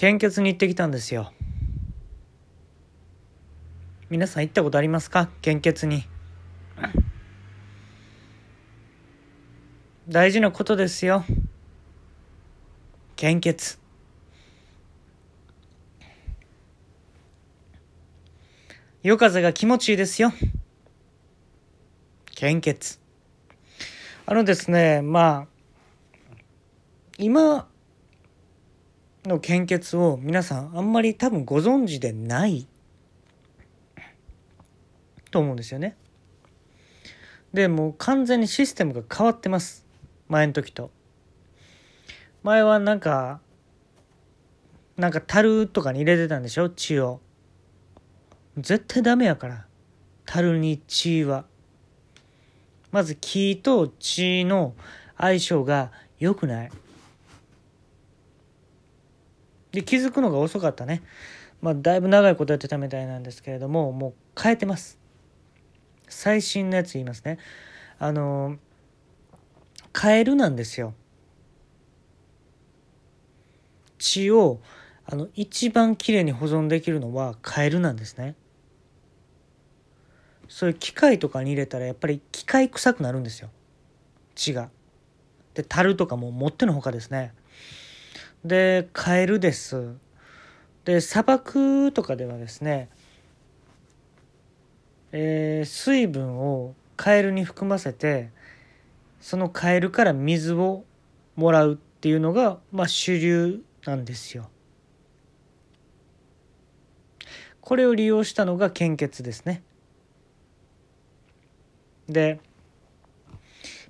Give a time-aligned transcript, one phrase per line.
[0.00, 1.30] 献血に行ってきたんですよ。
[4.08, 5.28] 皆さん行ったことありますか？
[5.42, 6.04] 献血に。
[10.08, 11.22] 大事なことですよ。
[13.14, 13.78] 献血。
[19.02, 20.32] 夜風が気持ちいいですよ。
[22.34, 22.98] 献血。
[24.24, 25.46] あのですねまあ
[27.18, 27.68] 今
[29.24, 32.66] の献血を皆さんあんまり多分ご存知でない
[35.30, 35.96] と思うんですよね。
[37.52, 39.84] でもう完全にシステムが変わってます
[40.28, 40.90] 前の時と。
[42.42, 43.40] 前はなんか
[44.96, 46.70] なんか樽とかに入れてたんでしょ？
[46.70, 47.20] 血を。
[48.56, 49.66] 絶対ダメやから
[50.24, 51.44] 樽に血は。
[52.90, 54.74] まず木と血の
[55.16, 56.70] 相性が良くない。
[59.72, 61.02] で気づくのが遅かったね。
[61.60, 64.98] まあだいぶ長いことやってたみたいなんですけれどももう変えてます。
[66.08, 67.38] 最新のやつ言いますね。
[67.98, 68.56] あの
[69.92, 70.94] カエルなんですよ。
[73.98, 74.60] 血を
[75.04, 78.34] あの一番きれいに保存できるのはカエルなんですね。
[80.48, 83.50] そういう機械とかに入れたらやっぱり機械臭くなるんですよ
[84.34, 84.70] 血が。
[85.54, 87.34] で樽とかも持ってのほかですね。
[88.44, 89.94] でカエルです。
[90.84, 92.88] で砂漠とかではですね
[95.12, 98.30] えー、水分をカエルに含ませて
[99.20, 100.84] そのカエルから水を
[101.34, 104.48] もらうっていうのが、まあ、主流なんですよ。
[107.60, 109.62] これを利用したのが献血ですね。
[112.08, 112.40] で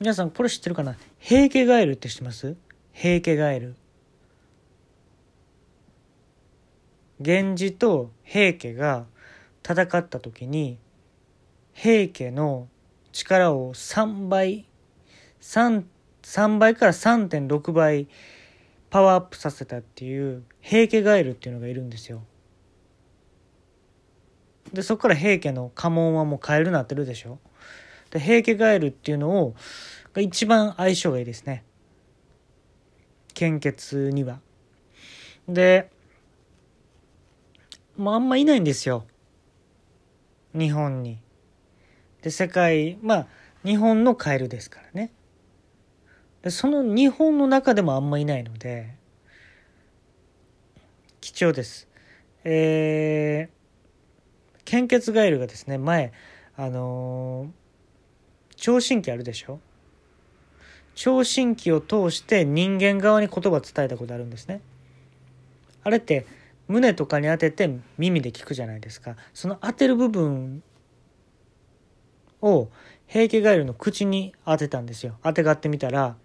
[0.00, 0.96] 皆さんこれ知ってるかな？
[1.18, 2.56] 平家ガエルって知ってます？
[2.92, 3.76] 平家ガエル。
[7.22, 9.06] 源氏と平家が
[9.64, 10.78] 戦った時に
[11.72, 12.68] 平家の
[13.12, 14.66] 力を3倍
[15.40, 15.84] 3,
[16.22, 18.08] 3倍から3.6倍
[18.90, 22.22] パワーアップさせたっていう平家ガエルっていうのがいるんですよ。
[24.72, 27.38] でそこから平家の家紋はもうカエルになってるでしょ。
[28.10, 29.54] で平家ガエルっていうのを
[30.12, 31.64] が一番相性がいいですね。
[33.34, 34.40] 献血には。
[35.48, 35.90] で
[37.96, 39.04] もうあんまいないんですよ。
[40.54, 41.18] 日本に。
[42.22, 43.26] で世界まあ
[43.64, 45.12] 日本のカエルですからね
[46.42, 48.94] でその日本の中でもあんまいないので
[51.20, 51.88] 貴重です
[52.44, 56.12] えー、献血ガエルがですね前
[56.56, 59.58] あのー、聴診器あるでしょ？
[60.94, 64.60] 聴診器を通して人間側に言葉伝えたことあるんですね
[65.82, 66.26] あれって
[66.72, 69.16] 胸とかに当てて耳で聞くじゃないですか。
[69.34, 70.62] その当てる部分
[72.40, 72.70] を
[73.06, 75.18] 平家ガエルの口に当てたんですよ。
[75.22, 76.16] 当てがってみたら「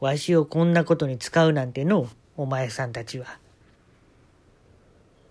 [0.00, 3.38] わしをこんなことに使うなんてのお前さんたちは。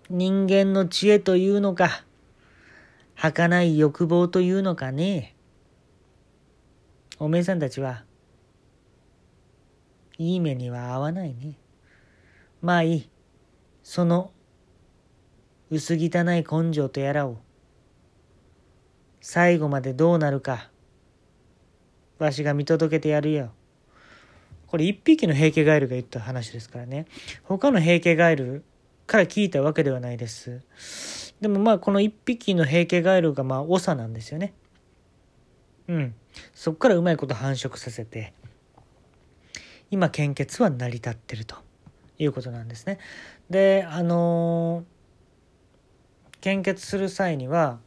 [0.10, 2.06] 人間の知恵というのか
[3.16, 5.34] 儚い欲望というのかね。
[7.18, 8.04] おめえさんたちは
[10.18, 11.58] いい目には合わないね。
[12.62, 13.10] まあいい。
[13.84, 14.32] その
[15.70, 17.38] 薄汚い根性とやらを。
[19.22, 20.70] 最後までどうなるか。
[22.20, 23.52] わしが見届けてやるよ。
[24.68, 27.06] これ一匹の平家ガエルが言った話ですからね。
[27.44, 28.64] 他の平家ガエル
[29.06, 30.62] から聞いたわけではないです。
[31.42, 34.54] でもまあこの一匹の平家ガエルがまあ長なんですよね。
[35.88, 36.16] うん。
[36.54, 38.34] そっからうまいこと繁殖させて。
[39.94, 41.56] 今献血は成り立ってると
[42.18, 42.98] いうことなんですね
[43.52, 44.86] であの
[46.42, 47.80] 献血する際には、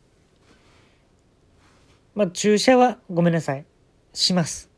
[2.14, 3.66] まあ、注射はごめんなさい
[4.14, 4.70] します。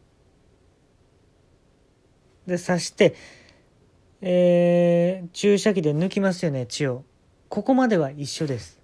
[2.47, 3.15] で刺して、
[4.23, 7.05] えー、注射器で抜きますよね血を。
[7.51, 8.81] ここまでは一緒です。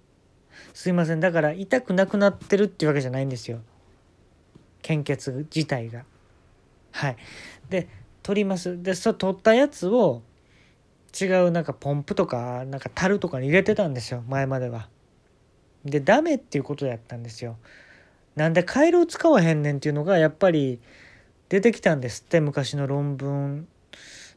[0.73, 3.59] すいませんだから痛くなくなってるっていうわけじゃないんですよ。
[4.83, 6.05] 献血自体が。
[6.91, 7.17] はい。
[7.69, 7.89] で
[8.25, 8.81] 取ります。
[8.81, 10.23] でそ取ったやつを
[11.21, 14.89] 違うなんかポンプとかなんか樽とかに入れてたんですよ前までは。
[15.85, 17.57] でダメっていうことやったんですよ。
[18.35, 20.79] なんでカエルを使わへんねんっていうのがやっぱり
[21.49, 23.67] 出てきたんですって昔の論文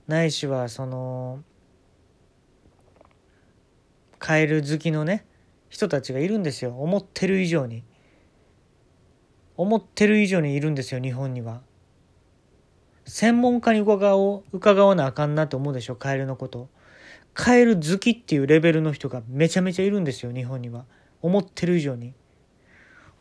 [0.06, 1.42] ないしはその
[4.18, 5.24] カエル好きのね
[5.70, 7.84] 人たちがいるんですよ思ってる以上に
[9.56, 11.62] 思ってる以上にいるんですよ日本には。
[13.08, 16.68] 専門家に伺おう伺わなあかんなと思うでしょカエルのこと。
[17.32, 20.84] カエル好きっていうレベルの人がめちゃめちゃいるんですよ日本には。
[21.22, 22.12] 思ってる以上に。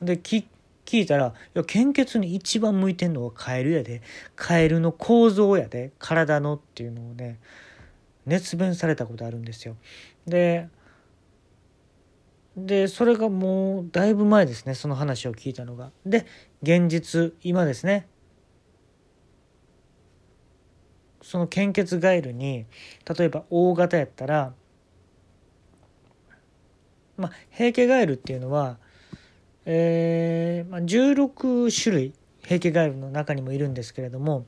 [0.01, 0.43] で聞
[0.91, 4.01] いたらいや献血に一番向いてんのはカエルやで。
[4.35, 5.93] カエルの構造やで。
[5.99, 7.39] 体のっていうのをね
[8.25, 9.77] 熱弁されたことあるんですよ。
[10.27, 10.67] で
[12.57, 15.91] でそれがもうだいぶ前ですねその話を聞いたのが。
[16.05, 16.25] で
[16.61, 18.07] 現実今ですね。
[21.27, 22.65] その献血ガエルに
[23.17, 24.53] 例えば大型やったら
[27.17, 28.77] まあ平家ガエルっていうのは、
[29.65, 32.13] えーまあ、16種類
[32.45, 34.45] 平家ガエルの中にもいるんですけれども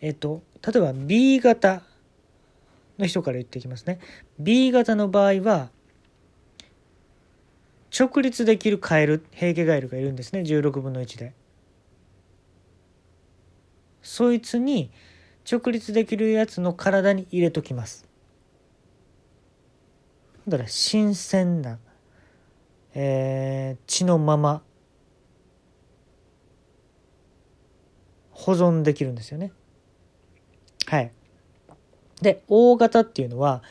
[0.00, 1.82] えっと例えば B 型
[2.96, 3.98] の人から言っていきますね。
[4.38, 5.70] B 型の場合は
[7.98, 10.42] 直立できるカエル平家ガエルがいるんですね。
[10.42, 11.32] 16分の1で。
[14.00, 14.92] そいつに
[15.50, 18.06] 直立できるやつの体に入れときます。
[20.48, 21.78] だから新鮮な、
[22.94, 24.62] えー、血のまま
[28.30, 29.52] 保存できるんですよね。
[30.86, 31.12] はい。
[32.20, 33.62] で大型っていうのは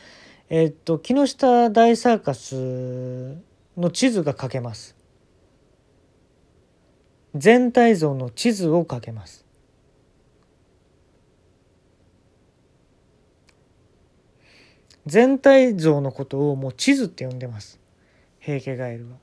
[0.48, 3.38] えー、っと木下大サーカス
[3.76, 4.96] の地図が書けます。
[7.34, 9.41] 全体像の地図を書けます。
[15.06, 17.80] 全体像のことをもう地図って呼んでます
[18.38, 19.16] 平家ガエルは。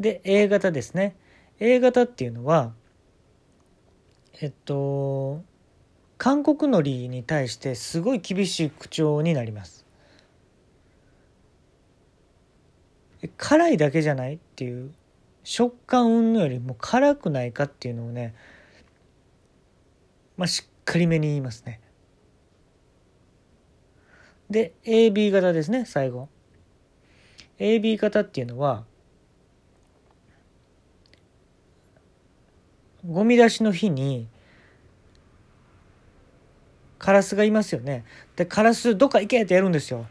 [0.00, 1.16] で A 型ですね
[1.58, 2.72] A 型っていうのは
[4.40, 5.42] えっと
[6.16, 9.86] 韓国のりに対してすごい厳しい口調になります。
[13.36, 14.92] 辛いだけじゃないっていう
[15.42, 18.34] 食感云々よりも辛くないかっていうのをね
[20.36, 21.80] まあしっかりめに言いますね。
[24.50, 26.28] で AB 型ですね最後。
[27.58, 28.84] AB 型っていうのは
[33.06, 34.28] ゴミ出しの日に
[36.98, 38.04] カラスがいますよね。
[38.36, 40.06] でカラスどっか行けってやるんですよ。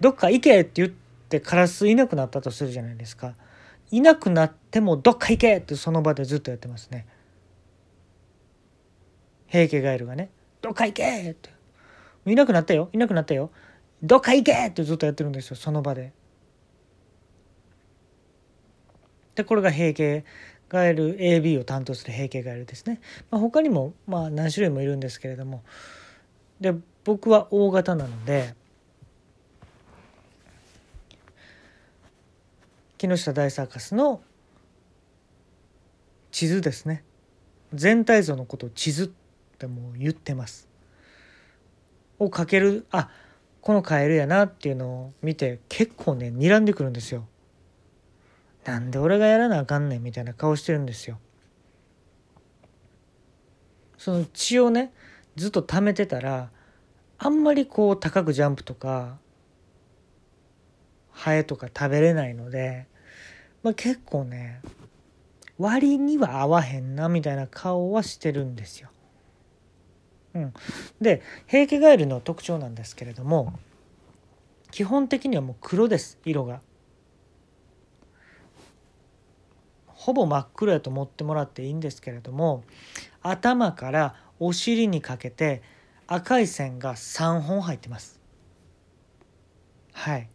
[0.00, 0.88] どっか行けって言っ
[1.28, 3.34] てカラスいなくなったとするじゃないですか。
[3.90, 7.06] いなくなってもどっか行けってその場でずっとやってますね。
[9.46, 10.30] 平家ガエルがね。
[10.60, 11.50] どっか行けって。
[12.26, 13.50] いなくなったよいなくなったよ
[14.02, 16.12] どっか行けってずっとやってるんですよその場で。
[19.34, 20.24] でこれが平家
[20.68, 23.00] ガエル AB を担当する平家ガエルですね。
[23.30, 25.62] まあ、他にもまあ何種類もいるんですけれども
[26.60, 26.74] で
[27.04, 28.54] 僕は大型なので
[32.98, 34.20] 木下大サーカスの
[36.30, 37.02] 地図ですね
[37.72, 39.08] 全体像のことを地図っ
[39.58, 40.69] てもう言ってます。
[42.20, 43.08] をかけるあ
[43.60, 47.26] このカエルやなっていうのを見て結構ね睨んでくるんですよ。
[48.64, 51.18] なんで俺がやらなあかんねんみたいな顔してるんですよ。
[53.98, 54.92] その血をね
[55.36, 56.50] ずっと溜めてたら
[57.18, 59.18] あんまりこう高くジャンプとか
[61.10, 62.86] ハエとか食べれないので、
[63.62, 64.60] まあ、結構ね
[65.58, 68.88] 割には合わへんなみたいな顔はしてるんですよ。
[70.34, 70.54] うん、
[71.00, 73.52] で平家ガエルの特徴なんですけれども
[74.70, 76.60] 基本的にはもう黒です色が。
[79.86, 82.64] ほぼ真っ黒やと思ってもらっていいんですけれども
[83.20, 85.60] 頭からお尻にかけて
[86.06, 88.18] 赤い線が3本入ってます。
[89.92, 90.28] はい。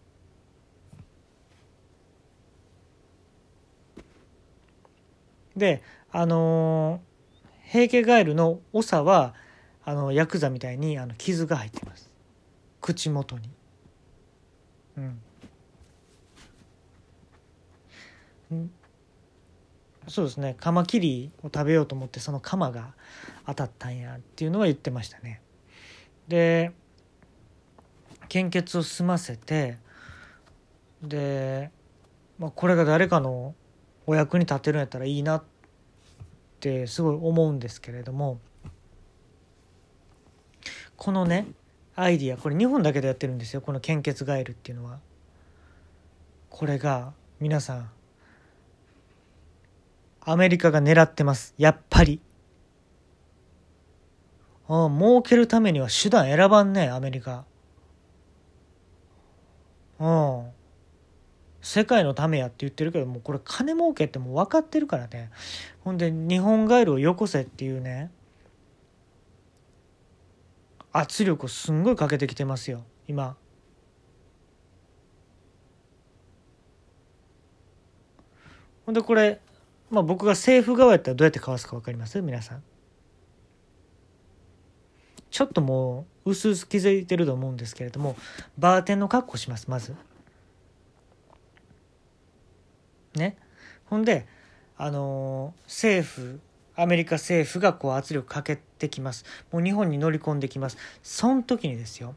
[5.57, 9.33] であのー、平家ガエルの長は
[9.85, 12.09] あのヤクザみたいにあの傷が入ってます。
[12.81, 13.49] 口元に。
[14.97, 15.01] う
[18.55, 18.71] ん。
[20.07, 20.55] そうですね。
[20.59, 22.93] カマキリを食べようと思ってそのカマが
[23.45, 25.41] 当たったんやっていうのは言ってましたね。
[26.27, 26.71] で
[28.27, 29.77] 献血を済ませて
[31.01, 31.69] で、
[32.39, 33.53] まあ、これが誰かの
[34.07, 35.43] お役に立てるんやったらいいなっ
[36.59, 38.39] てすごい思うんですけれども
[40.97, 41.47] このね
[41.95, 44.99] アイディアこれ日本だけでやってるんですよこの献血ガエルっていうのは。
[46.49, 47.89] これが皆さん
[50.21, 51.53] アメリカが狙ってます。
[51.57, 52.19] やっぱり。
[54.67, 57.45] ああ儲けるためには手段選ばんねアメリカ。
[59.99, 60.51] うん
[61.61, 65.29] 世界のためやって言ってるけどもうこれ金儲けってもう分かってるからね。
[65.83, 68.11] ほんで日本ガエルをよこせっていうね。
[70.97, 72.85] 圧力をすんごいかけてきてますよ。
[73.05, 73.35] 今。
[78.85, 79.41] ほんでこれ、
[79.89, 82.21] まあ、僕が政府側やったらどうやってかわすか分かります？
[82.21, 82.63] 皆さん。
[85.29, 88.15] ちょっともう薄々気づいてると思うんですけれども
[88.57, 89.93] バーテンの格好しますまず。
[93.15, 93.35] ね。
[93.85, 94.27] ほんで
[94.77, 96.39] あのー政府
[96.75, 99.25] アメリカ政府がこう圧力かけてきます。
[99.51, 100.77] もう日本に乗り込んできます。
[101.03, 102.15] その時にですよ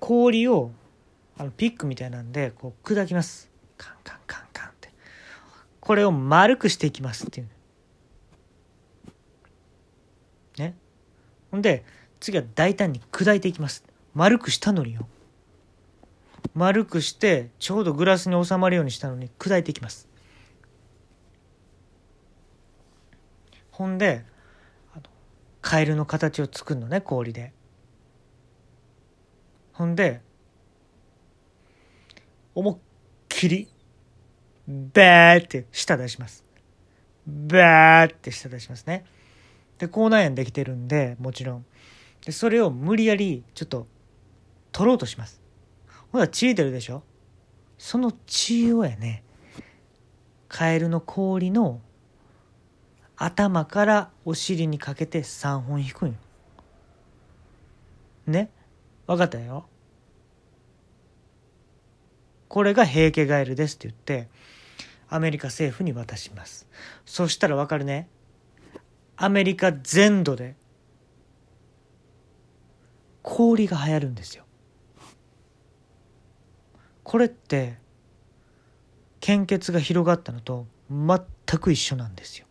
[0.00, 0.70] 氷を
[1.36, 3.50] あのピックみたいなんでこう砕きます。
[3.76, 4.90] カンカンカンカンって。
[5.80, 7.48] これを丸くしていきますっていう。
[10.58, 10.74] ね。
[11.50, 11.84] ほんで
[12.20, 13.84] 次は大胆に砕いていきます。
[14.14, 15.06] 丸くしたのによ。
[16.54, 20.07] 丸くしてちょうどグラスに収まるようにしたのに砕いていきます。
[23.78, 24.24] ほんで
[25.60, 27.52] カエルの形を作るのね氷で。
[29.72, 30.20] ほんで
[32.56, 32.76] 思いっ
[33.28, 33.68] きり
[34.66, 36.44] バーって舌出します。
[37.24, 39.04] バーって舌出しますね。
[39.78, 41.64] で口内炎できてるんでもちろん。
[42.26, 43.86] でそれを無理やりちょっと
[44.72, 45.40] 取ろうとします。
[46.10, 47.04] ほら血出るでしょ？
[47.78, 49.22] その血をやね
[50.48, 51.80] カエルの氷の
[53.18, 56.14] 頭からお尻にかけて3本引くんよ。
[58.28, 58.50] ね？
[59.06, 59.66] 分かったよ。
[62.48, 64.28] これが平家ガエルですって言って
[65.08, 66.68] アメリカ政府に渡します。
[67.04, 68.08] そしたら分かるね？
[69.16, 70.54] アメリカ全土で
[73.22, 74.44] 氷が流行るんですよ。
[77.02, 77.78] これって
[79.20, 81.18] 献血が広がったのと全
[81.58, 82.46] く一緒なんですよ。